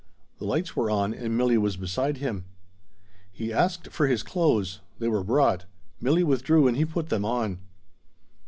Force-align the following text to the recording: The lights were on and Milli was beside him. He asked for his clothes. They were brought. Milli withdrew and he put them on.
The 0.39 0.45
lights 0.45 0.75
were 0.75 0.89
on 0.89 1.13
and 1.13 1.37
Milli 1.39 1.59
was 1.59 1.77
beside 1.77 2.17
him. 2.17 2.45
He 3.31 3.53
asked 3.53 3.89
for 3.89 4.07
his 4.07 4.23
clothes. 4.23 4.81
They 4.97 5.07
were 5.07 5.23
brought. 5.23 5.65
Milli 6.01 6.23
withdrew 6.23 6.67
and 6.67 6.75
he 6.75 6.85
put 6.85 7.09
them 7.09 7.23
on. 7.23 7.59